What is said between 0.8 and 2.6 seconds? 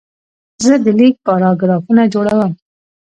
د لیک پاراګرافونه جوړوم.